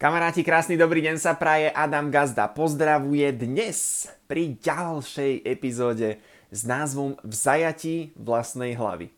Kamaráti, 0.00 0.40
krásny 0.40 0.80
dobrý 0.80 1.04
deň 1.04 1.20
sa 1.20 1.36
praje 1.36 1.68
Adam 1.76 2.08
Gazda. 2.08 2.48
Pozdravuje 2.48 3.36
dnes 3.36 4.08
pri 4.24 4.56
ďalšej 4.56 5.44
epizóde 5.44 6.16
s 6.48 6.64
názvom 6.64 7.20
V 7.20 7.32
zajatí 7.36 8.16
vlastnej 8.16 8.80
hlavy. 8.80 9.12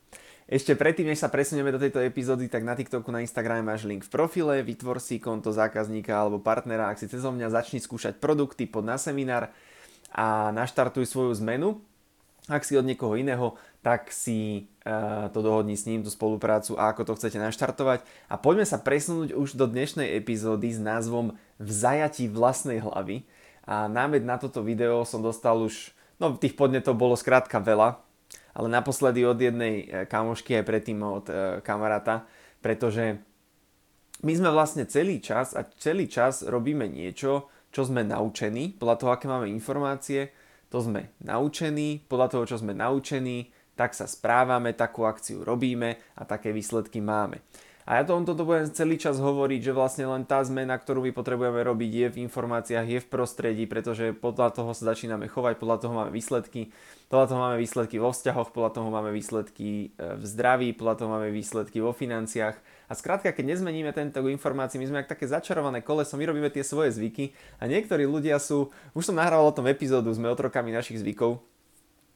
Ešte 0.51 0.75
predtým, 0.75 1.07
než 1.07 1.23
sa 1.23 1.31
presunieme 1.31 1.71
do 1.71 1.79
tejto 1.79 2.03
epizódy, 2.03 2.51
tak 2.51 2.67
na 2.67 2.75
TikToku, 2.75 3.15
na 3.15 3.23
Instagrame 3.23 3.63
máš 3.63 3.87
link 3.87 4.03
v 4.03 4.11
profile, 4.11 4.67
vytvor 4.67 4.99
si 4.99 5.23
konto 5.23 5.55
zákazníka 5.55 6.19
alebo 6.19 6.43
partnera, 6.43 6.91
ak 6.91 6.99
si 6.99 7.07
cez 7.07 7.23
mňa 7.23 7.55
začni 7.55 7.79
skúšať 7.79 8.19
produkty 8.19 8.67
pod 8.67 8.83
na 8.83 8.99
seminár 8.99 9.55
a 10.11 10.51
naštartuj 10.51 11.07
svoju 11.07 11.31
zmenu. 11.47 11.79
Ak 12.51 12.67
si 12.67 12.75
od 12.75 12.83
niekoho 12.83 13.15
iného, 13.15 13.55
tak 13.87 14.11
si 14.11 14.67
uh, 14.83 15.31
to 15.31 15.47
dohodni 15.47 15.79
s 15.79 15.87
ním, 15.87 16.03
tú 16.03 16.11
spoluprácu 16.11 16.75
a 16.75 16.91
ako 16.91 17.07
to 17.07 17.13
chcete 17.15 17.39
naštartovať. 17.39 18.03
A 18.27 18.35
poďme 18.35 18.67
sa 18.67 18.83
presunúť 18.83 19.31
už 19.31 19.55
do 19.55 19.71
dnešnej 19.71 20.19
epizódy 20.19 20.75
s 20.75 20.83
názvom 20.83 21.39
V 21.63 21.69
zajatí 21.71 22.27
vlastnej 22.27 22.83
hlavy. 22.83 23.23
A 23.63 23.87
námed 23.87 24.27
na 24.27 24.43
toto 24.43 24.59
video 24.67 25.07
som 25.07 25.23
dostal 25.23 25.55
už, 25.63 25.95
no 26.19 26.35
tých 26.35 26.59
podnetov 26.59 26.99
bolo 26.99 27.15
skrátka 27.15 27.63
veľa, 27.63 28.03
ale 28.59 28.67
naposledy 28.67 29.23
od 29.23 29.39
jednej 29.39 29.87
e, 29.87 30.05
kamošky 30.11 30.59
aj 30.59 30.67
predtým 30.67 30.99
od 30.99 31.27
uh, 31.31 31.63
kamaráta, 31.63 32.27
pretože 32.59 33.23
my 34.27 34.33
sme 34.35 34.51
vlastne 34.51 34.83
celý 34.87 35.23
čas 35.23 35.55
a 35.55 35.63
celý 35.79 36.11
čas 36.11 36.43
robíme 36.43 36.91
niečo, 36.91 37.51
čo 37.71 37.87
sme 37.87 38.03
naučení, 38.03 38.75
podľa 38.77 38.97
toho, 38.99 39.11
aké 39.15 39.27
máme 39.31 39.47
informácie, 39.47 40.35
to 40.73 40.81
sme 40.81 41.13
naučení, 41.21 42.01
podľa 42.09 42.33
toho, 42.33 42.45
čo 42.49 42.57
sme 42.57 42.73
naučení, 42.73 43.53
tak 43.77 43.93
sa 43.93 44.09
správame, 44.09 44.73
takú 44.73 45.05
akciu 45.05 45.45
robíme 45.45 46.01
a 46.17 46.25
také 46.25 46.49
výsledky 46.57 47.05
máme. 47.05 47.45
A 47.83 47.99
ja 47.99 48.07
to 48.07 48.15
on 48.15 48.23
toto 48.23 48.47
budem 48.47 48.71
celý 48.71 48.95
čas 48.95 49.19
hovoriť, 49.19 49.59
že 49.59 49.75
vlastne 49.75 50.07
len 50.07 50.23
tá 50.23 50.39
zmena, 50.47 50.79
ktorú 50.79 51.03
my 51.03 51.13
potrebujeme 51.13 51.67
robiť, 51.67 51.91
je 51.91 52.09
v 52.15 52.21
informáciách, 52.31 52.87
je 52.87 53.01
v 53.03 53.11
prostredí, 53.11 53.67
pretože 53.67 54.15
podľa 54.15 54.55
toho 54.55 54.71
sa 54.71 54.95
začíname 54.95 55.27
chovať, 55.27 55.59
podľa 55.59 55.79
toho 55.83 55.93
máme 55.99 56.15
výsledky, 56.15 56.71
podľa 57.11 57.27
toho 57.27 57.41
máme 57.43 57.57
výsledky 57.59 57.99
vo 57.99 58.15
vzťahoch, 58.15 58.55
podľa 58.55 58.71
toho 58.79 58.89
máme 58.89 59.11
výsledky 59.11 59.91
e, 59.99 60.15
v 60.15 60.25
zdraví, 60.25 60.79
podľa 60.79 60.95
toho 60.95 61.09
máme 61.11 61.35
výsledky 61.35 61.83
vo 61.83 61.91
financiách. 61.91 62.55
A 62.93 62.99
skrátka, 62.99 63.33
keď 63.33 63.57
nezmeníme 63.57 63.89
tento 63.97 64.21
informácií, 64.21 64.77
my 64.77 64.85
sme 64.85 64.99
ako 65.01 65.17
také 65.17 65.25
začarované 65.25 65.81
koleso, 65.81 66.21
my 66.21 66.29
robíme 66.29 66.53
tie 66.53 66.61
svoje 66.61 66.93
zvyky 66.93 67.33
a 67.57 67.65
niektorí 67.65 68.05
ľudia 68.05 68.37
sú, 68.37 68.69
už 68.93 69.09
som 69.09 69.17
nahrával 69.17 69.49
o 69.49 69.57
tom 69.57 69.65
epizódu, 69.65 70.13
sme 70.13 70.29
otrokami 70.29 70.77
našich 70.77 71.01
zvykov, 71.01 71.41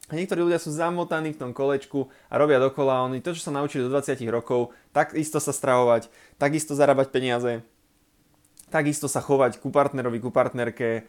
a 0.06 0.20
niektorí 0.20 0.44
ľudia 0.44 0.60
sú 0.60 0.70
zamotaní 0.70 1.32
v 1.32 1.40
tom 1.40 1.50
kolečku 1.56 2.12
a 2.30 2.38
robia 2.38 2.62
dokola. 2.62 3.02
Oni 3.08 3.18
to, 3.18 3.34
čo 3.34 3.50
sa 3.50 3.56
naučili 3.56 3.88
do 3.88 3.90
20 3.90 4.22
rokov, 4.30 4.70
tak 4.94 5.18
isto 5.18 5.42
sa 5.42 5.50
stravovať, 5.50 6.12
takisto 6.38 6.78
zarábať 6.78 7.10
peniaze, 7.10 7.66
takisto 8.70 9.10
sa 9.10 9.18
chovať 9.24 9.58
ku 9.58 9.74
partnerovi, 9.74 10.22
ku 10.22 10.30
partnerke, 10.30 11.08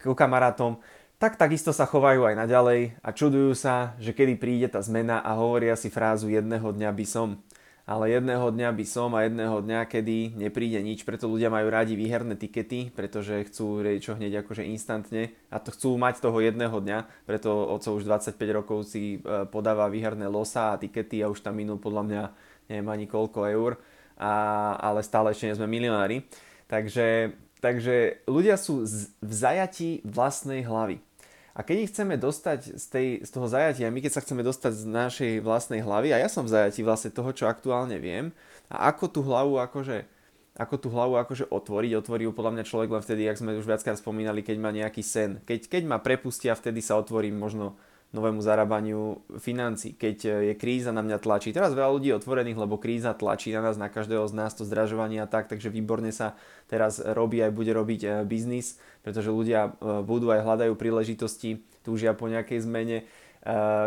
ku 0.00 0.16
kamarátom, 0.16 0.80
tak 1.20 1.36
takisto 1.36 1.76
sa 1.76 1.84
chovajú 1.84 2.24
aj 2.30 2.38
naďalej 2.46 2.96
a 3.04 3.08
čudujú 3.12 3.52
sa, 3.52 3.92
že 4.00 4.16
kedy 4.16 4.40
príde 4.40 4.72
tá 4.72 4.80
zmena 4.80 5.20
a 5.20 5.36
hovoria 5.36 5.76
si 5.76 5.92
frázu 5.92 6.32
jedného 6.32 6.64
dňa 6.72 6.90
by 6.96 7.04
som 7.04 7.44
ale 7.90 8.14
jedného 8.14 8.54
dňa 8.54 8.70
by 8.70 8.86
som 8.86 9.10
a 9.18 9.26
jedného 9.26 9.66
dňa, 9.66 9.90
kedy 9.90 10.38
nepríde 10.38 10.78
nič, 10.78 11.02
preto 11.02 11.26
ľudia 11.26 11.50
majú 11.50 11.66
rádi 11.74 11.98
výherné 11.98 12.38
tikety, 12.38 12.94
pretože 12.94 13.42
chcú 13.50 13.82
čo 13.98 14.14
hneď 14.14 14.46
akože 14.46 14.62
instantne 14.62 15.34
a 15.50 15.58
to 15.58 15.74
chcú 15.74 15.98
mať 15.98 16.22
toho 16.22 16.38
jedného 16.38 16.78
dňa, 16.78 17.26
preto 17.26 17.50
oco 17.50 17.98
už 17.98 18.06
25 18.06 18.38
rokov 18.54 18.86
si 18.86 19.18
e, 19.18 19.42
podáva 19.50 19.90
výherné 19.90 20.30
losa 20.30 20.70
a 20.70 20.78
tikety 20.78 21.18
a 21.18 21.26
už 21.34 21.42
tam 21.42 21.58
minul 21.58 21.82
podľa 21.82 22.02
mňa 22.06 22.22
neviem 22.70 22.86
ani 22.94 23.06
koľko 23.10 23.50
eur, 23.50 23.82
a, 24.14 24.32
ale 24.78 25.02
stále 25.02 25.34
ešte 25.34 25.50
nie 25.50 25.58
sme 25.58 25.66
milionári. 25.66 26.22
Takže, 26.70 27.34
takže 27.58 28.22
ľudia 28.30 28.54
sú 28.54 28.86
v 29.18 29.32
zajatí 29.34 30.06
vlastnej 30.06 30.62
hlavy. 30.62 31.02
A 31.50 31.66
keď 31.66 31.76
ich 31.82 31.90
chceme 31.90 32.14
dostať 32.14 32.78
z, 32.78 32.86
tej, 32.86 33.08
z 33.26 33.30
toho 33.30 33.46
zajatia, 33.50 33.90
my 33.90 33.98
keď 33.98 34.12
sa 34.18 34.22
chceme 34.22 34.46
dostať 34.46 34.72
z 34.74 34.84
našej 34.86 35.32
vlastnej 35.42 35.82
hlavy, 35.82 36.14
a 36.14 36.22
ja 36.22 36.30
som 36.30 36.46
v 36.46 36.54
zajatí 36.54 36.86
vlastne 36.86 37.10
toho, 37.10 37.34
čo 37.34 37.50
aktuálne 37.50 37.98
viem, 37.98 38.30
a 38.70 38.90
ako 38.94 39.10
tú 39.10 39.20
hlavu 39.26 39.58
akože, 39.58 40.06
ako 40.54 40.74
tú 40.78 40.88
hlavu 40.94 41.18
akože 41.18 41.50
otvoriť, 41.50 41.92
otvorí 41.98 42.22
ju 42.26 42.32
podľa 42.32 42.54
mňa 42.54 42.64
človek 42.70 42.90
len 42.94 43.02
vtedy, 43.02 43.22
ak 43.26 43.40
sme 43.42 43.58
už 43.58 43.66
viackrát 43.66 43.98
spomínali, 43.98 44.46
keď 44.46 44.56
má 44.62 44.70
nejaký 44.70 45.02
sen. 45.02 45.42
Keď, 45.42 45.66
keď 45.66 45.82
ma 45.90 45.98
prepustia, 45.98 46.54
vtedy 46.54 46.78
sa 46.78 46.94
otvorí 46.94 47.34
možno 47.34 47.74
novému 48.10 48.42
zarábaniu 48.42 49.22
financí, 49.38 49.94
keď 49.94 50.16
e, 50.26 50.30
je 50.50 50.54
kríza 50.58 50.90
na 50.90 50.98
mňa 51.02 51.22
tlačí. 51.22 51.54
Teraz 51.54 51.78
veľa 51.78 51.94
ľudí 51.94 52.10
je 52.10 52.18
otvorených, 52.18 52.58
lebo 52.58 52.74
kríza 52.74 53.14
tlačí 53.14 53.54
na 53.54 53.62
nás, 53.62 53.78
na 53.78 53.86
každého 53.86 54.26
z 54.26 54.34
nás 54.34 54.50
to 54.54 54.66
zdražovanie 54.66 55.22
a 55.22 55.30
tak, 55.30 55.46
takže 55.46 55.70
výborne 55.70 56.10
sa 56.10 56.34
teraz 56.66 56.98
robí 56.98 57.38
aj 57.38 57.54
bude 57.54 57.70
robiť 57.70 58.00
e, 58.02 58.08
biznis, 58.26 58.82
pretože 59.06 59.30
ľudia 59.30 59.70
e, 59.78 60.02
budú 60.02 60.34
aj 60.34 60.42
hľadajú 60.42 60.74
príležitosti, 60.74 61.62
túžia 61.86 62.12
po 62.12 62.26
nejakej 62.26 62.66
zmene 62.66 63.06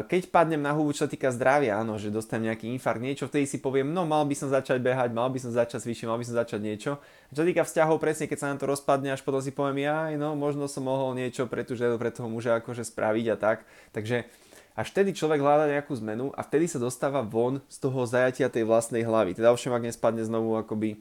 keď 0.09 0.33
padnem 0.33 0.57
na 0.57 0.73
hubu, 0.73 0.97
čo 0.97 1.05
týka 1.05 1.29
zdravia, 1.29 1.77
áno, 1.77 2.01
že 2.01 2.09
dostanem 2.09 2.49
nejaký 2.49 2.73
infarkt, 2.73 2.97
niečo, 2.97 3.29
vtedy 3.29 3.45
si 3.45 3.61
poviem, 3.61 3.93
no 3.93 4.01
mal 4.01 4.25
by 4.25 4.33
som 4.33 4.49
začať 4.49 4.81
behať, 4.81 5.13
mal 5.13 5.29
by 5.29 5.37
som 5.37 5.53
začať 5.53 5.85
cvičiť, 5.85 6.09
mal 6.09 6.17
by 6.17 6.25
som 6.25 6.35
začať 6.41 6.57
niečo. 6.57 6.97
A 7.29 7.31
čo 7.37 7.45
týka 7.45 7.61
vzťahov, 7.61 8.01
presne 8.01 8.25
keď 8.25 8.37
sa 8.41 8.49
nám 8.49 8.57
to 8.57 8.65
rozpadne, 8.65 9.13
až 9.13 9.21
potom 9.21 9.45
si 9.45 9.53
poviem, 9.53 9.85
ja, 9.85 10.09
no 10.17 10.33
možno 10.33 10.65
som 10.65 10.89
mohol 10.89 11.13
niečo 11.13 11.45
pre, 11.45 11.61
tú 11.61 11.77
ženu, 11.77 12.01
pre 12.01 12.09
toho 12.09 12.25
muža 12.25 12.57
akože 12.57 12.81
spraviť 12.81 13.25
a 13.29 13.35
tak. 13.37 13.57
Takže 13.93 14.25
až 14.73 14.87
vtedy 14.89 15.13
človek 15.13 15.37
hľadá 15.37 15.69
nejakú 15.69 15.93
zmenu 16.01 16.33
a 16.33 16.41
vtedy 16.41 16.65
sa 16.65 16.81
dostáva 16.81 17.21
von 17.21 17.61
z 17.69 17.77
toho 17.77 18.09
zajatia 18.09 18.49
tej 18.49 18.65
vlastnej 18.65 19.05
hlavy. 19.05 19.37
Teda 19.37 19.53
ovšem, 19.53 19.69
ak 19.69 19.85
nespadne 19.85 20.25
znovu 20.25 20.57
akoby, 20.57 20.97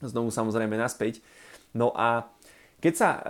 znovu 0.00 0.32
samozrejme 0.32 0.72
naspäť. 0.72 1.20
No 1.76 1.92
a 1.92 2.32
keď 2.78 2.94
sa 2.94 3.08
uh, 3.10 3.20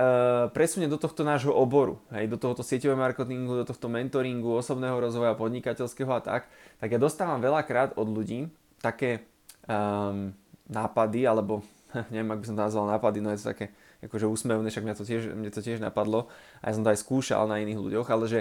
presunie 0.53 0.93
do 0.93 1.01
tohto 1.01 1.25
nášho 1.25 1.53
oboru, 1.57 1.97
hej, 2.13 2.29
do 2.29 2.37
tohoto 2.37 2.61
sieťového 2.61 3.01
marketingu, 3.01 3.65
do 3.65 3.65
tohto 3.65 3.89
mentoringu, 3.89 4.61
osobného 4.61 5.01
rozvoja, 5.01 5.33
podnikateľského 5.33 6.13
a 6.13 6.21
tak, 6.21 6.53
tak 6.77 6.89
ja 6.93 7.01
dostávam 7.01 7.41
veľakrát 7.41 7.97
od 7.97 8.09
ľudí 8.13 8.53
také 8.85 9.25
um, 9.65 10.37
nápady, 10.69 11.25
alebo 11.25 11.65
neviem, 12.13 12.29
ak 12.29 12.41
by 12.45 12.47
som 12.47 12.57
to 12.61 12.67
nazval 12.69 12.87
nápady, 12.93 13.19
no 13.25 13.33
je 13.33 13.41
to 13.41 13.51
také 13.57 13.67
akože 14.05 14.29
úsmevné, 14.31 14.69
však 14.69 14.85
mňa 14.85 14.97
to 15.01 15.05
tiež, 15.09 15.23
mne 15.35 15.51
to 15.51 15.65
tiež 15.65 15.83
napadlo 15.83 16.31
a 16.63 16.71
ja 16.71 16.77
som 16.77 16.87
to 16.87 16.93
aj 16.93 17.03
skúšal 17.03 17.51
na 17.51 17.59
iných 17.59 17.83
ľuďoch, 17.83 18.09
ale 18.13 18.25
že 18.31 18.41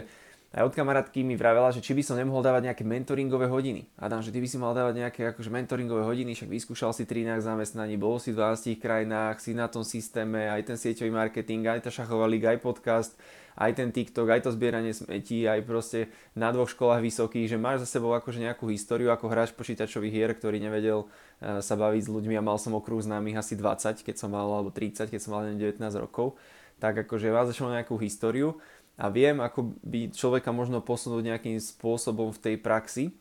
aj 0.56 0.64
od 0.64 0.74
kamarátky 0.80 1.28
mi 1.28 1.36
vravela, 1.36 1.76
že 1.76 1.84
či 1.84 1.92
by 1.92 2.04
som 2.08 2.16
nemohol 2.16 2.40
dávať 2.40 2.72
nejaké 2.72 2.84
mentoringové 2.88 3.52
hodiny. 3.52 3.92
Adam, 4.00 4.24
že 4.24 4.32
ty 4.32 4.40
by 4.40 4.48
si 4.48 4.56
mal 4.56 4.72
dávať 4.72 5.04
nejaké 5.04 5.22
akože 5.36 5.52
mentoringové 5.52 6.08
hodiny, 6.08 6.40
však 6.40 6.48
vyskúšal 6.48 6.96
si 6.96 7.04
13 7.04 7.44
zamestnaní, 7.44 8.00
bol 8.00 8.16
si 8.16 8.32
v 8.32 8.40
12 8.40 8.80
krajinách, 8.80 9.44
si 9.44 9.52
na 9.52 9.68
tom 9.68 9.84
systéme, 9.84 10.48
aj 10.48 10.72
ten 10.72 10.78
sieťový 10.80 11.12
marketing, 11.12 11.68
aj 11.68 11.84
tá 11.84 11.90
šachová 11.92 12.32
liga, 12.32 12.56
aj 12.56 12.64
podcast, 12.64 13.20
aj 13.58 13.76
ten 13.76 13.90
TikTok, 13.90 14.30
aj 14.30 14.42
to 14.48 14.56
zbieranie 14.56 14.94
smetí, 14.94 15.50
aj 15.50 15.66
proste 15.66 16.14
na 16.38 16.54
dvoch 16.54 16.70
školách 16.70 17.02
vysokých, 17.02 17.52
že 17.52 17.58
máš 17.58 17.84
za 17.84 18.00
sebou 18.00 18.14
akože 18.14 18.40
nejakú 18.40 18.70
históriu 18.70 19.10
ako 19.10 19.28
hráč 19.28 19.52
počítačových 19.52 20.14
hier, 20.14 20.32
ktorý 20.38 20.62
nevedel 20.62 21.04
uh, 21.04 21.60
sa 21.60 21.74
baviť 21.74 22.06
s 22.06 22.14
ľuďmi 22.14 22.38
a 22.38 22.46
mal 22.46 22.62
som 22.62 22.78
okruh 22.78 23.02
známych 23.02 23.36
asi 23.36 23.58
20, 23.58 24.06
keď 24.06 24.16
som 24.16 24.30
mal, 24.30 24.46
alebo 24.46 24.70
30, 24.70 25.10
keď 25.10 25.20
som 25.20 25.34
mal 25.34 25.44
19 25.50 25.82
rokov, 25.98 26.38
tak 26.78 26.94
akože 27.10 27.34
vás 27.34 27.50
začal 27.50 27.74
nejakú 27.74 27.98
históriu 27.98 28.62
a 28.98 29.14
viem, 29.14 29.38
ako 29.38 29.78
by 29.86 30.10
človeka 30.10 30.50
možno 30.50 30.82
posunúť 30.82 31.24
nejakým 31.24 31.62
spôsobom 31.62 32.34
v 32.34 32.42
tej 32.42 32.56
praxi. 32.58 33.14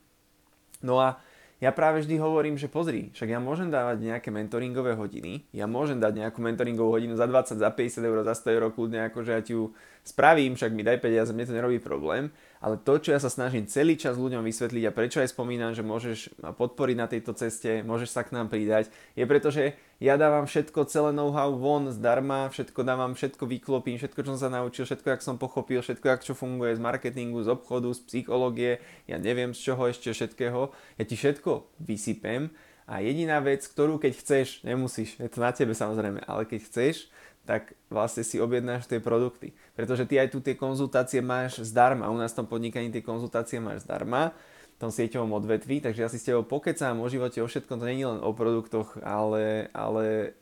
No 0.81 0.97
a 0.97 1.21
ja 1.57 1.73
práve 1.73 2.05
vždy 2.05 2.21
hovorím, 2.21 2.61
že 2.61 2.69
pozri, 2.69 3.09
však 3.17 3.33
ja 3.33 3.41
môžem 3.41 3.73
dávať 3.73 4.05
nejaké 4.05 4.29
mentoringové 4.29 4.93
hodiny, 4.93 5.49
ja 5.57 5.65
môžem 5.65 5.97
dať 5.97 6.21
nejakú 6.21 6.45
mentoringovú 6.45 6.93
hodinu 6.93 7.17
za 7.17 7.25
20, 7.25 7.61
za 7.61 7.71
50 7.73 8.09
eur, 8.09 8.19
za 8.29 8.35
100 8.37 8.57
eur 8.57 8.65
kľudne, 8.77 9.09
akože 9.09 9.31
ja 9.33 9.41
ti 9.41 9.57
ju 9.57 9.73
spravím, 10.07 10.55
však 10.55 10.71
mi 10.71 10.87
daj 10.87 11.03
peniaze, 11.03 11.35
mne 11.35 11.51
to 11.51 11.59
nerobí 11.59 11.83
problém, 11.83 12.31
ale 12.63 12.79
to, 12.79 13.03
čo 13.03 13.11
ja 13.11 13.19
sa 13.19 13.27
snažím 13.27 13.67
celý 13.67 13.99
čas 13.99 14.15
ľuďom 14.15 14.47
vysvetliť 14.47 14.85
a 14.87 14.95
prečo 14.95 15.19
aj 15.19 15.35
spomínam, 15.35 15.75
že 15.75 15.83
môžeš 15.83 16.39
ma 16.39 16.55
podporiť 16.55 16.97
na 16.97 17.11
tejto 17.11 17.35
ceste, 17.35 17.83
môžeš 17.83 18.15
sa 18.15 18.23
k 18.23 18.33
nám 18.39 18.47
pridať, 18.47 18.87
je 19.19 19.27
preto, 19.27 19.51
že 19.51 19.75
ja 19.99 20.15
dávam 20.15 20.47
všetko, 20.47 20.87
celé 20.87 21.11
know-how 21.11 21.51
von 21.59 21.91
zdarma, 21.91 22.47
všetko 22.55 22.81
dávam, 22.87 23.19
všetko 23.19 23.45
vyklopím, 23.51 23.99
všetko, 23.99 24.21
čo 24.23 24.31
som 24.37 24.41
sa 24.47 24.51
naučil, 24.53 24.87
všetko, 24.87 25.09
jak 25.11 25.23
som 25.27 25.37
pochopil, 25.43 25.83
všetko, 25.83 26.07
jak 26.07 26.23
čo 26.23 26.39
funguje 26.39 26.79
z 26.79 26.81
marketingu, 26.81 27.43
z 27.43 27.51
obchodu, 27.51 27.91
z 27.91 28.01
psychológie, 28.07 28.79
ja 29.11 29.19
neviem 29.19 29.51
z 29.51 29.73
čoho 29.73 29.91
ešte 29.91 30.15
všetkého, 30.15 30.71
ja 31.01 31.05
ti 31.05 31.19
všetko 31.19 31.83
vysypem 31.83 32.55
a 32.87 33.03
jediná 33.03 33.43
vec, 33.43 33.67
ktorú 33.67 33.99
keď 33.99 34.13
chceš, 34.23 34.63
nemusíš, 34.63 35.19
je 35.19 35.27
to 35.27 35.43
na 35.43 35.51
tebe 35.51 35.75
samozrejme, 35.75 36.23
ale 36.23 36.47
keď 36.47 36.61
chceš, 36.71 37.11
tak 37.47 37.79
vlastne 37.87 38.27
si 38.27 38.43
objednáš 38.43 38.91
tie 38.91 38.99
produkty. 38.99 39.55
Pretože 39.79 40.05
ty 40.05 40.19
aj 40.19 40.35
tu 40.35 40.43
tie 40.43 40.59
konzultácie 40.59 41.23
máš 41.23 41.63
zdarma. 41.63 42.11
U 42.11 42.19
nás 42.19 42.35
v 42.35 42.43
tom 42.43 42.51
podnikaní 42.51 42.91
tie 42.91 43.07
konzultácie 43.07 43.63
máš 43.63 43.87
zdarma 43.87 44.35
v 44.77 44.79
tom 44.83 44.93
sieťovom 44.93 45.33
odvetví, 45.41 45.81
takže 45.81 46.05
ja 46.05 46.11
si 46.13 46.21
s 46.21 46.29
tebou 46.29 46.45
pokecám 46.45 47.01
o 47.01 47.09
živote, 47.09 47.41
o 47.41 47.49
všetkom, 47.49 47.81
to 47.81 47.89
je 47.89 47.97
len 47.97 48.21
o 48.21 48.37
produktoch, 48.37 49.01
ale, 49.01 49.73
ale 49.73 50.37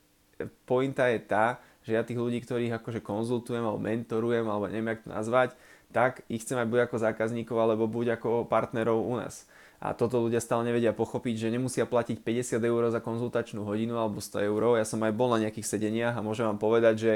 pointa 0.66 1.06
je 1.06 1.22
tá, 1.22 1.62
že 1.86 1.94
ja 1.94 2.02
tých 2.02 2.18
ľudí, 2.18 2.42
ktorých 2.42 2.82
akože 2.82 2.98
konzultujem 2.98 3.62
alebo 3.62 3.78
mentorujem, 3.78 4.42
alebo 4.42 4.66
neviem, 4.66 4.90
jak 4.90 5.06
to 5.06 5.14
nazvať, 5.14 5.54
tak 5.94 6.26
ich 6.26 6.42
chcem 6.42 6.58
aj 6.58 6.66
buď 6.66 6.80
ako 6.90 6.96
zákazníkov, 6.98 7.54
alebo 7.54 7.86
buď 7.86 8.18
ako 8.18 8.50
partnerov 8.50 8.98
u 8.98 9.14
nás. 9.22 9.46
A 9.78 9.94
toto 9.94 10.18
ľudia 10.18 10.42
stále 10.42 10.66
nevedia 10.66 10.90
pochopiť, 10.90 11.46
že 11.46 11.54
nemusia 11.54 11.86
platiť 11.86 12.24
50 12.24 12.58
eur 12.58 12.82
za 12.90 12.98
konzultačnú 12.98 13.62
hodinu 13.62 14.00
alebo 14.00 14.18
100 14.18 14.48
eur. 14.50 14.80
Ja 14.80 14.86
som 14.88 14.98
aj 15.06 15.12
bol 15.14 15.30
na 15.30 15.46
nejakých 15.46 15.76
sedeniach 15.76 16.18
a 16.18 16.24
môžem 16.24 16.48
vám 16.48 16.58
povedať, 16.58 16.94
že 16.98 17.12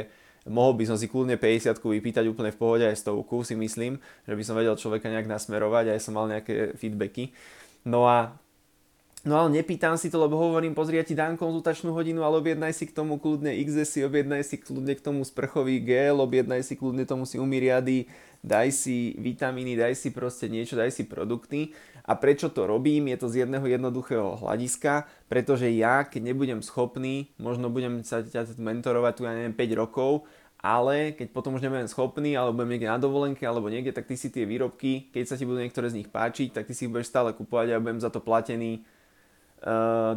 mohol 0.46 0.76
by 0.78 0.84
som 0.86 0.96
si 1.00 1.10
kľudne 1.10 1.40
50 1.40 1.74
vypýtať 1.80 2.24
úplne 2.28 2.54
v 2.54 2.60
pohode 2.60 2.84
aj 2.84 3.02
stovku, 3.02 3.42
si 3.42 3.58
myslím, 3.58 3.98
že 4.28 4.34
by 4.36 4.42
som 4.44 4.54
vedel 4.54 4.76
človeka 4.76 5.10
nejak 5.10 5.26
nasmerovať, 5.26 5.96
aj 5.96 6.00
som 6.04 6.14
mal 6.14 6.28
nejaké 6.28 6.76
feedbacky. 6.76 7.32
No 7.88 8.04
a 8.04 8.36
No 9.26 9.34
ale 9.34 9.50
nepýtam 9.50 9.98
si 9.98 10.14
to, 10.14 10.22
lebo 10.22 10.38
hovorím, 10.38 10.78
pozri, 10.78 10.94
ja 10.94 11.02
ti 11.02 11.18
dám 11.18 11.34
konzultačnú 11.34 11.90
hodinu, 11.90 12.22
ale 12.22 12.38
objednaj 12.38 12.70
si 12.70 12.86
k 12.86 12.94
tomu 12.94 13.18
kľudne 13.18 13.50
XS, 13.66 14.06
objednaj 14.06 14.46
si 14.46 14.62
kľudne 14.62 14.94
k 14.94 15.02
tomu 15.02 15.26
sprchový 15.26 15.82
gel, 15.82 16.22
objednaj 16.22 16.62
si 16.62 16.78
kľudne 16.78 17.02
tomu 17.02 17.26
si 17.26 17.34
umiriady, 17.34 18.06
daj 18.46 18.70
si 18.70 19.18
vitamíny, 19.18 19.74
daj 19.74 19.98
si 19.98 20.14
proste 20.14 20.46
niečo, 20.46 20.78
daj 20.78 20.94
si 20.94 21.02
produkty. 21.02 21.74
A 22.06 22.14
prečo 22.14 22.46
to 22.46 22.70
robím? 22.70 23.10
Je 23.10 23.18
to 23.18 23.26
z 23.26 23.42
jedného 23.42 23.66
jednoduchého 23.66 24.38
hľadiska, 24.38 25.10
pretože 25.26 25.66
ja, 25.74 26.06
keď 26.06 26.32
nebudem 26.32 26.62
schopný, 26.62 27.34
možno 27.42 27.74
budem 27.74 28.06
sa 28.06 28.22
ťa 28.22 28.54
mentorovať 28.54 29.12
tu, 29.18 29.22
ja 29.26 29.34
neviem, 29.34 29.52
5 29.52 29.82
rokov, 29.82 30.30
ale 30.62 31.12
keď 31.18 31.34
potom 31.34 31.58
už 31.58 31.66
nebudem 31.66 31.90
schopný, 31.90 32.38
alebo 32.38 32.62
budem 32.62 32.78
niekde 32.78 32.88
na 32.94 33.02
dovolenke, 33.02 33.42
alebo 33.42 33.66
niekde, 33.66 33.90
tak 33.90 34.06
ty 34.06 34.14
si 34.14 34.30
tie 34.30 34.46
výrobky, 34.46 35.10
keď 35.10 35.22
sa 35.26 35.34
ti 35.34 35.42
budú 35.42 35.58
niektoré 35.58 35.90
z 35.90 36.00
nich 36.00 36.08
páčiť, 36.08 36.54
tak 36.54 36.70
ty 36.70 36.72
si 36.72 36.86
ich 36.86 36.92
budeš 36.94 37.10
stále 37.10 37.34
kupovať 37.34 37.74
a 37.74 37.82
budem 37.82 37.98
za 37.98 38.14
to 38.14 38.22
platený 38.22 38.86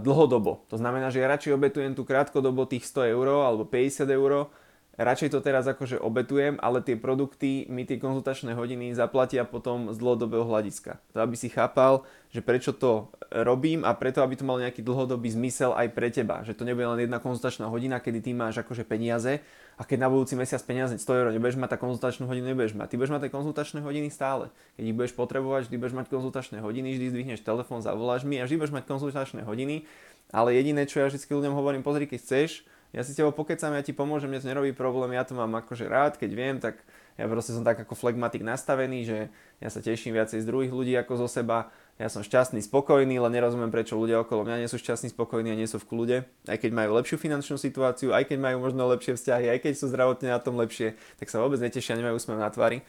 dlhodobo. 0.01 0.65
To 0.69 0.77
znamená, 0.77 1.09
že 1.09 1.21
ja 1.21 1.27
radšej 1.29 1.57
obetujem 1.57 1.97
tú 1.97 2.05
krátkodobo 2.05 2.69
tých 2.69 2.85
100 2.85 3.13
eur 3.17 3.27
alebo 3.41 3.65
50 3.65 4.05
eur, 4.05 4.53
radšej 5.01 5.33
to 5.33 5.39
teraz 5.41 5.65
akože 5.65 5.97
obetujem, 5.97 6.61
ale 6.61 6.83
tie 6.85 6.93
produkty 6.93 7.65
mi 7.71 7.87
tie 7.87 7.97
konzultačné 7.97 8.53
hodiny 8.53 8.93
zaplatia 8.93 9.47
potom 9.47 9.89
z 9.89 9.97
dlhodobého 9.97 10.45
hľadiska. 10.45 11.01
To 11.15 11.25
aby 11.25 11.33
si 11.33 11.49
chápal, 11.49 12.05
že 12.29 12.45
prečo 12.45 12.75
to 12.75 13.09
robím 13.31 13.81
a 13.81 13.95
preto, 13.97 14.21
aby 14.21 14.37
to 14.37 14.45
mal 14.45 14.59
nejaký 14.59 14.83
dlhodobý 14.85 15.31
zmysel 15.31 15.73
aj 15.73 15.87
pre 15.95 16.13
teba. 16.13 16.45
Že 16.45 16.53
to 16.53 16.67
nebude 16.67 16.85
len 16.85 17.01
jedna 17.07 17.17
konzultačná 17.17 17.65
hodina, 17.71 18.03
kedy 18.03 18.19
ty 18.21 18.31
máš 18.35 18.61
akože 18.61 18.85
peniaze 18.85 19.41
a 19.77 19.87
keď 19.87 19.97
na 20.03 20.09
budúci 20.11 20.35
mesiac 20.35 20.61
peniaze 20.63 20.93
100 20.93 21.03
eur 21.07 21.27
nebudeš 21.31 21.57
mať, 21.57 21.75
tá 21.75 21.77
konzultačnú 21.79 22.27
hodinu 22.27 22.53
nebudeš 22.53 22.75
mať. 22.77 22.91
Ty 22.91 22.95
budeš 22.99 23.13
mať 23.15 23.21
tie 23.27 23.31
konzultačné 23.31 23.79
hodiny 23.81 24.07
stále. 24.11 24.51
Keď 24.77 24.83
ich 24.87 24.95
budeš 24.95 25.13
potrebovať, 25.17 25.67
vždy 25.67 25.75
budeš 25.79 25.95
mať 25.97 26.07
konzultačné 26.11 26.57
hodiny, 26.61 26.87
vždy 26.95 27.07
zdvihneš 27.11 27.39
telefón, 27.41 27.81
zavoláš 27.81 28.27
mi 28.27 28.37
a 28.37 28.45
vždy 28.45 28.61
budeš 28.61 28.73
mať 28.75 28.83
konzultačné 28.85 29.41
hodiny. 29.47 29.87
Ale 30.31 30.55
jediné, 30.55 30.87
čo 30.87 31.01
ja 31.01 31.09
vždy 31.09 31.19
ľuďom 31.23 31.53
hovorím, 31.55 31.81
pozri, 31.83 32.07
keď 32.07 32.19
chceš, 32.23 32.63
ja 32.91 33.07
si 33.07 33.15
tebou 33.15 33.31
pokecam, 33.31 33.71
ja 33.71 33.83
ti 33.83 33.95
pomôžem, 33.95 34.27
mne 34.27 34.43
to 34.43 34.51
nerobí 34.51 34.75
problém, 34.75 35.15
ja 35.15 35.23
to 35.23 35.31
mám 35.31 35.55
akože 35.63 35.87
rád, 35.87 36.19
keď 36.19 36.31
viem, 36.35 36.55
tak 36.59 36.75
ja 37.15 37.23
proste 37.27 37.55
som 37.55 37.63
tak 37.63 37.79
ako 37.79 37.95
flegmatik 37.95 38.43
nastavený, 38.43 39.07
že 39.07 39.17
ja 39.63 39.69
sa 39.71 39.79
teším 39.79 40.11
viacej 40.15 40.43
z 40.43 40.45
druhých 40.47 40.75
ľudí 40.75 40.93
ako 40.99 41.23
zo 41.23 41.27
seba, 41.31 41.71
ja 42.01 42.09
som 42.09 42.25
šťastný, 42.25 42.65
spokojný, 42.65 43.21
len 43.21 43.29
nerozumiem, 43.29 43.69
prečo 43.69 43.93
ľudia 43.93 44.25
okolo 44.25 44.41
mňa 44.49 44.65
nie 44.65 44.69
sú 44.69 44.81
šťastní, 44.81 45.13
spokojní 45.13 45.53
a 45.53 45.57
nie 45.57 45.69
sú 45.69 45.77
v 45.77 45.85
kľude, 45.85 46.17
aj 46.49 46.57
keď 46.57 46.71
majú 46.73 46.97
lepšiu 46.97 47.21
finančnú 47.21 47.61
situáciu, 47.61 48.09
aj 48.09 48.25
keď 48.25 48.41
majú 48.41 48.57
možno 48.65 48.89
lepšie 48.89 49.13
vzťahy, 49.13 49.53
aj 49.53 49.59
keď 49.61 49.73
sú 49.77 49.85
zdravotne 49.93 50.33
na 50.33 50.41
tom 50.41 50.57
lepšie, 50.57 50.97
tak 51.21 51.29
sa 51.29 51.37
vôbec 51.37 51.61
netešia, 51.61 51.93
nemajú 52.01 52.17
úsmev 52.17 52.41
na 52.41 52.49
tvári. 52.49 52.81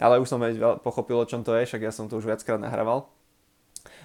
Ale 0.00 0.16
už 0.16 0.32
som 0.32 0.40
pochopil, 0.80 1.20
o 1.20 1.28
čom 1.28 1.44
to 1.44 1.52
je, 1.54 1.68
však 1.68 1.84
ja 1.84 1.92
som 1.92 2.08
to 2.08 2.16
už 2.16 2.24
viackrát 2.24 2.58
nahrával. 2.58 3.06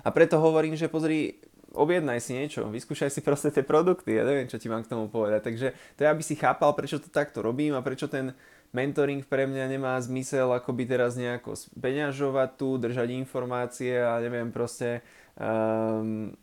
A 0.03 0.11
preto 0.11 0.37
hovorím, 0.43 0.75
že 0.75 0.91
pozri, 0.91 1.39
objednaj 1.73 2.19
si 2.19 2.35
niečo, 2.35 2.67
vyskúšaj 2.67 3.09
si 3.09 3.23
proste 3.27 3.55
tie 3.55 3.63
produkty, 3.63 4.19
ja 4.19 4.27
neviem, 4.27 4.51
čo 4.51 4.59
ti 4.59 4.67
mám 4.67 4.83
k 4.83 4.91
tomu 4.91 5.07
povedať. 5.07 5.41
Takže 5.45 5.67
to 5.95 5.99
je, 6.03 6.07
aby 6.11 6.23
si 6.25 6.35
chápal, 6.35 6.75
prečo 6.75 6.99
to 6.99 7.07
takto 7.07 7.39
robím 7.39 7.73
a 7.73 7.85
prečo 7.85 8.11
ten 8.11 8.35
mentoring 8.71 9.25
pre 9.25 9.49
mňa 9.49 9.65
nemá 9.65 9.97
zmysel 10.01 10.53
akoby 10.53 10.85
teraz 10.85 11.17
nejako 11.17 11.57
peňažovať 11.77 12.49
tu, 12.57 12.77
držať 12.77 13.09
informácie 13.17 13.97
a 13.97 14.21
neviem 14.21 14.53
proste 14.53 15.01
um, 15.39 16.33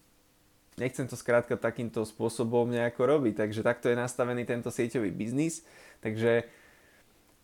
nechcem 0.76 1.08
to 1.08 1.16
skrátka 1.16 1.56
takýmto 1.56 2.04
spôsobom 2.04 2.68
nejako 2.68 3.08
robiť. 3.08 3.34
Takže 3.46 3.60
takto 3.64 3.88
je 3.88 3.96
nastavený 3.96 4.44
tento 4.44 4.68
sieťový 4.68 5.10
biznis. 5.12 5.64
Takže 6.04 6.44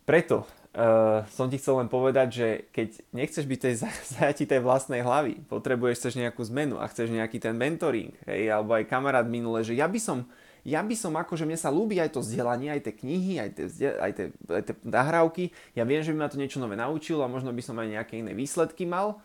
preto 0.05 0.45
uh, 0.77 1.25
som 1.33 1.49
ti 1.49 1.57
chcel 1.57 1.81
len 1.81 1.89
povedať, 1.89 2.29
že 2.29 2.49
keď 2.75 2.89
nechceš 3.15 3.45
byť 3.49 3.59
tej 3.59 3.75
zajati 4.19 4.45
tej 4.45 4.61
vlastnej 4.61 5.01
hlavy, 5.01 5.47
potrebuješ 5.49 5.99
chceš 5.99 6.15
nejakú 6.21 6.45
zmenu 6.53 6.77
a 6.83 6.89
chceš 6.91 7.15
nejaký 7.15 7.41
ten 7.41 7.57
mentoring, 7.57 8.13
hej, 8.29 8.53
alebo 8.53 8.77
aj 8.77 8.91
kamarát 8.91 9.25
minule, 9.25 9.65
že 9.65 9.79
ja 9.79 9.89
by 9.89 10.01
som, 10.03 10.29
ja 10.63 10.81
by 10.83 10.95
som 10.95 11.15
akože 11.19 11.43
mne 11.43 11.59
sa 11.59 11.75
ľúbi 11.75 11.99
aj 11.99 12.15
to 12.15 12.21
vzdelanie, 12.23 12.71
aj 12.71 12.87
tie 12.87 12.95
knihy, 12.95 13.35
aj 13.43 13.51
tie, 13.55 13.65
aj 13.99 14.13
tie, 14.15 14.27
aj 14.47 14.63
tie 14.63 14.75
nahrávky, 14.87 15.45
ja 15.75 15.83
viem, 15.83 16.03
že 16.07 16.15
by 16.15 16.19
ma 16.23 16.31
to 16.31 16.39
niečo 16.39 16.63
nové 16.63 16.79
naučilo 16.79 17.27
a 17.27 17.33
možno 17.33 17.51
by 17.51 17.63
som 17.63 17.79
aj 17.83 17.89
nejaké 17.91 18.23
iné 18.23 18.31
výsledky 18.31 18.87
mal, 18.87 19.19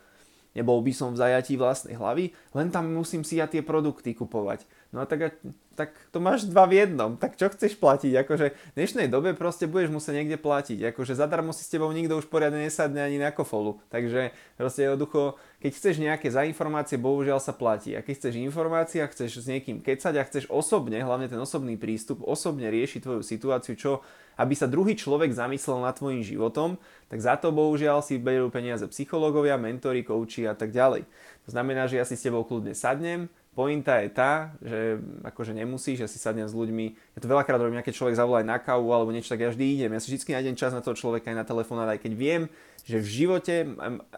nebol 0.58 0.82
by 0.82 0.90
som 0.90 1.14
v 1.14 1.20
zajatí 1.22 1.54
vlastnej 1.54 1.94
hlavy, 1.94 2.34
len 2.58 2.68
tam 2.74 2.90
musím 2.90 3.22
si 3.22 3.38
ja 3.38 3.46
tie 3.46 3.62
produkty 3.62 4.18
kupovať. 4.18 4.66
No 4.90 5.02
a 5.02 5.06
tak, 5.06 5.38
tak 5.78 5.94
to 6.10 6.18
máš 6.18 6.42
dva 6.50 6.66
v 6.66 6.82
jednom, 6.82 7.14
tak 7.14 7.38
čo 7.38 7.46
chceš 7.54 7.78
platiť? 7.78 8.26
Akože 8.26 8.50
v 8.50 8.74
dnešnej 8.74 9.06
dobe 9.06 9.30
proste 9.38 9.70
budeš 9.70 9.94
musieť 9.94 10.18
niekde 10.18 10.34
platiť. 10.34 10.90
Akože 10.90 11.14
zadarmo 11.14 11.54
si 11.54 11.62
s 11.62 11.70
tebou 11.70 11.86
nikto 11.94 12.18
už 12.18 12.26
poriadne 12.26 12.66
nesadne 12.66 12.98
ani 12.98 13.22
na 13.22 13.30
kofolu. 13.30 13.78
Takže 13.94 14.34
proste 14.58 14.90
jednoducho, 14.90 15.38
keď 15.62 15.70
chceš 15.70 15.94
nejaké 16.02 16.34
za 16.34 16.42
informácie, 16.42 16.98
bohužiaľ 16.98 17.38
sa 17.38 17.54
platí. 17.54 17.94
A 17.94 18.02
keď 18.02 18.26
chceš 18.26 18.34
informácie 18.42 18.98
a 18.98 19.06
chceš 19.06 19.38
s 19.38 19.46
niekým 19.46 19.78
kecať 19.78 20.18
a 20.18 20.26
chceš 20.26 20.50
osobne, 20.50 20.98
hlavne 20.98 21.30
ten 21.30 21.38
osobný 21.38 21.78
prístup, 21.78 22.26
osobne 22.26 22.66
riešiť 22.74 23.06
tvoju 23.06 23.22
situáciu, 23.22 23.78
čo 23.78 24.02
aby 24.38 24.54
sa 24.54 24.70
druhý 24.70 24.94
človek 24.94 25.34
zamyslel 25.34 25.82
nad 25.82 25.98
tvojim 25.98 26.22
životom, 26.22 26.78
tak 27.10 27.18
za 27.18 27.34
to 27.34 27.50
bohužiaľ 27.50 28.06
si 28.06 28.22
berú 28.22 28.54
peniaze 28.54 28.86
psychológovia, 28.86 29.58
mentori, 29.58 30.06
kouči 30.06 30.46
a 30.46 30.54
tak 30.54 30.70
ďalej. 30.70 31.02
To 31.42 31.48
znamená, 31.50 31.90
že 31.90 31.98
ja 31.98 32.06
si 32.06 32.14
s 32.14 32.22
tebou 32.22 32.46
kľudne 32.46 32.70
sadnem, 32.70 33.26
pointa 33.58 33.98
je 33.98 34.14
tá, 34.14 34.54
že 34.62 35.02
akože 35.26 35.50
nemusíš, 35.50 36.06
ja 36.06 36.06
si 36.06 36.14
sadnem 36.14 36.46
s 36.46 36.54
ľuďmi, 36.54 36.94
ja 36.94 37.18
to 37.18 37.26
veľakrát 37.26 37.58
robím, 37.58 37.82
keď 37.82 37.90
človek 37.90 38.14
zavolá 38.14 38.46
na 38.46 38.54
kávu 38.62 38.94
alebo 38.94 39.10
niečo, 39.10 39.34
tak 39.34 39.42
ja 39.42 39.50
vždy 39.50 39.64
idem, 39.74 39.90
ja 39.90 39.98
si 39.98 40.14
vždy 40.14 40.30
nájdem 40.30 40.54
čas 40.54 40.70
na 40.70 40.78
toho 40.78 40.94
človeka 40.94 41.34
aj 41.34 41.42
na 41.42 41.42
telefónat, 41.42 41.90
aj 41.90 42.06
keď 42.06 42.12
viem, 42.14 42.42
že 42.86 43.02
v 43.02 43.08
živote, 43.10 43.66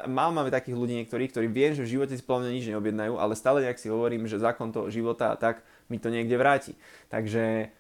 mám 0.05 0.37
máme 0.37 0.53
takých 0.53 0.77
ľudí 0.77 0.93
niektorých, 1.01 1.33
ktorí 1.33 1.49
viem, 1.49 1.73
že 1.73 1.89
v 1.89 1.97
živote 1.97 2.13
si 2.13 2.21
plne 2.21 2.53
nič 2.53 2.69
neobjednajú, 2.69 3.17
ale 3.17 3.33
stále 3.33 3.65
nejak 3.65 3.81
si 3.81 3.89
hovorím, 3.89 4.29
že 4.29 4.37
zákon 4.37 4.77
toho 4.77 4.93
života 4.93 5.33
a 5.33 5.41
tak 5.41 5.65
mi 5.89 5.97
to 5.97 6.13
niekde 6.13 6.37
vráti. 6.37 6.77
Takže, 7.09 7.73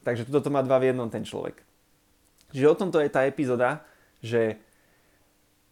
takže 0.00 0.24
toto 0.32 0.48
to 0.48 0.50
má 0.50 0.64
dva 0.64 0.80
v 0.80 0.96
jednom 0.96 1.12
ten 1.12 1.28
človek. 1.28 1.60
Čiže 2.56 2.72
o 2.72 2.78
tomto 2.80 3.04
je 3.04 3.12
tá 3.12 3.28
epizóda, 3.28 3.84
že 4.24 4.56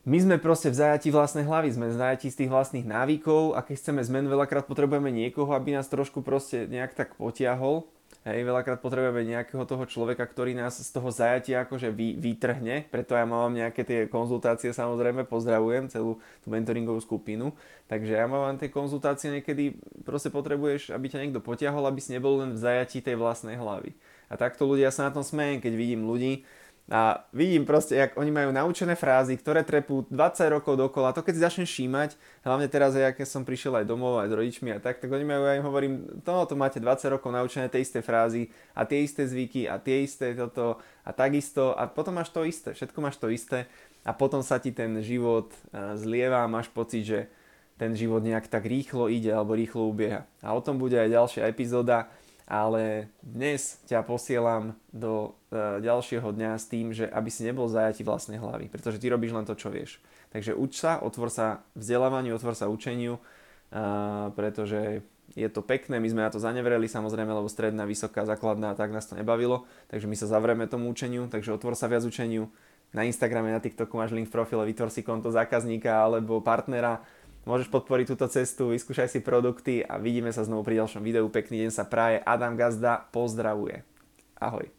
my 0.04 0.18
sme 0.20 0.36
proste 0.36 0.68
v 0.68 0.76
zajati 0.76 1.08
vlastnej 1.08 1.48
hlavy, 1.48 1.72
sme 1.72 1.88
v 1.88 1.96
zajati 1.96 2.28
z 2.28 2.44
tých 2.44 2.52
vlastných 2.52 2.84
návykov 2.84 3.56
a 3.56 3.64
keď 3.64 3.74
chceme 3.80 4.00
zmenu, 4.04 4.28
veľakrát 4.36 4.68
potrebujeme 4.68 5.08
niekoho, 5.08 5.56
aby 5.56 5.72
nás 5.72 5.88
trošku 5.88 6.20
proste 6.20 6.68
nejak 6.68 6.92
tak 6.92 7.16
potiahol. 7.16 7.88
Hej, 8.24 8.40
veľakrát 8.48 8.80
potrebujeme 8.80 9.20
nejakého 9.36 9.68
toho 9.68 9.84
človeka, 9.84 10.24
ktorý 10.24 10.56
nás 10.56 10.80
z 10.80 10.88
toho 10.88 11.12
zajatia 11.12 11.68
akože 11.68 11.92
vy, 11.92 12.16
vytrhne, 12.16 12.88
preto 12.88 13.12
ja 13.12 13.28
mám 13.28 13.52
nejaké 13.52 13.84
tie 13.84 14.00
konzultácie, 14.08 14.72
samozrejme 14.72 15.28
pozdravujem 15.28 15.92
celú 15.92 16.16
tú 16.40 16.48
mentoringovú 16.48 17.04
skupinu, 17.04 17.52
takže 17.84 18.16
ja 18.16 18.24
mám 18.24 18.56
tie 18.56 18.72
konzultácie 18.72 19.28
niekedy, 19.28 19.76
proste 20.08 20.32
potrebuješ, 20.32 20.96
aby 20.96 21.12
ťa 21.12 21.20
niekto 21.20 21.44
potiahol, 21.44 21.84
aby 21.84 22.00
si 22.00 22.16
nebol 22.16 22.40
len 22.40 22.56
v 22.56 22.62
zajati 22.64 23.04
tej 23.04 23.20
vlastnej 23.20 23.60
hlavy. 23.60 23.92
A 24.32 24.40
takto 24.40 24.64
ľudia 24.64 24.88
sa 24.88 25.08
na 25.08 25.12
tom 25.12 25.20
smejem, 25.20 25.60
keď 25.60 25.72
vidím 25.76 26.08
ľudí, 26.08 26.48
a 26.84 27.24
vidím 27.32 27.64
proste, 27.64 27.96
jak 27.96 28.12
oni 28.20 28.28
majú 28.28 28.52
naučené 28.52 28.92
frázy, 28.92 29.40
ktoré 29.40 29.64
trepú 29.64 30.04
20 30.12 30.52
rokov 30.52 30.76
dokola. 30.76 31.16
To 31.16 31.24
keď 31.24 31.32
si 31.32 31.40
začneš 31.40 31.68
všímať, 31.72 32.10
hlavne 32.44 32.68
teraz, 32.68 32.92
aj 32.92 33.16
keď 33.16 33.24
som 33.24 33.40
prišiel 33.40 33.80
aj 33.80 33.88
domov, 33.88 34.20
aj 34.20 34.28
s 34.28 34.36
rodičmi 34.36 34.68
a 34.68 34.78
tak, 34.84 35.00
tak 35.00 35.08
oni 35.08 35.24
majú, 35.24 35.48
ja 35.48 35.56
im 35.56 35.64
hovorím, 35.64 36.20
to, 36.20 36.32
to 36.44 36.54
máte 36.60 36.76
20 36.76 37.08
rokov 37.08 37.32
naučené 37.32 37.72
tie 37.72 37.80
isté 37.80 38.04
frázy 38.04 38.52
a 38.76 38.84
tie 38.84 39.00
isté 39.00 39.24
zvyky 39.24 39.64
a 39.64 39.80
tie 39.80 40.04
isté 40.04 40.36
toto 40.36 40.76
a 41.08 41.10
takisto 41.16 41.72
a 41.72 41.88
potom 41.88 42.20
máš 42.20 42.28
to 42.28 42.44
isté, 42.44 42.76
všetko 42.76 42.98
máš 43.00 43.16
to 43.16 43.32
isté 43.32 43.64
a 44.04 44.12
potom 44.12 44.44
sa 44.44 44.60
ti 44.60 44.68
ten 44.68 45.00
život 45.00 45.56
zlieva 45.96 46.44
a 46.44 46.52
máš 46.52 46.68
pocit, 46.68 47.08
že 47.08 47.20
ten 47.80 47.96
život 47.96 48.22
nejak 48.22 48.46
tak 48.46 48.68
rýchlo 48.68 49.08
ide 49.10 49.32
alebo 49.34 49.56
rýchlo 49.56 49.88
ubieha. 49.90 50.28
A 50.44 50.54
o 50.54 50.60
tom 50.62 50.78
bude 50.78 50.94
aj 50.94 51.10
ďalšia 51.10 51.48
epizóda 51.50 52.12
ale 52.44 53.08
dnes 53.24 53.80
ťa 53.88 54.04
posielam 54.04 54.76
do 54.92 55.32
e, 55.48 55.80
ďalšieho 55.80 56.28
dňa 56.28 56.52
s 56.60 56.66
tým, 56.68 56.92
že 56.92 57.08
aby 57.08 57.32
si 57.32 57.40
nebol 57.40 57.64
zajati 57.72 58.04
vlastnej 58.04 58.36
hlavy, 58.36 58.68
pretože 58.68 59.00
ty 59.00 59.08
robíš 59.08 59.32
len 59.32 59.48
to, 59.48 59.56
čo 59.56 59.72
vieš. 59.72 59.96
Takže 60.28 60.52
uč 60.52 60.76
sa, 60.76 61.00
otvor 61.00 61.32
sa 61.32 61.64
vzdelávaniu, 61.72 62.36
otvor 62.36 62.52
sa 62.52 62.68
učeniu, 62.68 63.16
e, 63.16 63.20
pretože 64.36 65.00
je 65.32 65.48
to 65.48 65.64
pekné, 65.64 65.96
my 65.96 66.08
sme 66.12 66.20
na 66.20 66.30
to 66.30 66.36
zanevreli 66.36 66.84
samozrejme, 66.84 67.32
lebo 67.32 67.48
stredná, 67.48 67.88
vysoká, 67.88 68.28
základná, 68.28 68.76
tak 68.76 68.92
nás 68.92 69.08
to 69.08 69.16
nebavilo, 69.16 69.64
takže 69.88 70.04
my 70.04 70.12
sa 70.12 70.28
zavrieme 70.28 70.68
tomu 70.68 70.92
učeniu, 70.92 71.32
takže 71.32 71.56
otvor 71.56 71.72
sa 71.72 71.88
viac 71.88 72.04
učeniu. 72.04 72.52
Na 72.94 73.02
Instagrame, 73.02 73.50
na 73.50 73.58
TikToku 73.58 73.98
máš 73.98 74.14
link 74.14 74.30
v 74.30 74.36
profile, 74.38 74.70
vytvor 74.70 74.86
si 74.92 75.02
konto 75.02 75.32
zákazníka 75.34 75.90
alebo 75.90 76.38
partnera, 76.38 77.02
Môžeš 77.44 77.68
podporiť 77.70 78.16
túto 78.16 78.26
cestu, 78.26 78.72
vyskúšaj 78.72 79.06
si 79.06 79.20
produkty 79.20 79.84
a 79.84 80.00
vidíme 80.00 80.32
sa 80.32 80.42
znovu 80.42 80.64
pri 80.66 80.80
ďalšom 80.82 81.04
videu. 81.04 81.28
Pekný 81.28 81.68
deň 81.68 81.70
sa 81.70 81.84
praje. 81.86 82.18
Adam 82.24 82.56
Gazda 82.58 83.06
pozdravuje. 83.12 83.84
Ahoj. 84.40 84.73